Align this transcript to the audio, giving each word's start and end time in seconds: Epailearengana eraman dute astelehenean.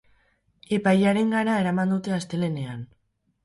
Epailearengana 0.77 1.59
eraman 1.67 1.95
dute 1.95 2.19
astelehenean. 2.19 2.87